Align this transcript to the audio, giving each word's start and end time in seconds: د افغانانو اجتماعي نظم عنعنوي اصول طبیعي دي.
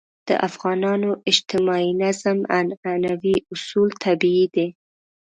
د 0.27 0.29
افغانانو 0.47 1.09
اجتماعي 1.31 1.91
نظم 2.03 2.37
عنعنوي 2.57 3.35
اصول 3.53 3.89
طبیعي 4.05 4.45
دي. 4.55 4.67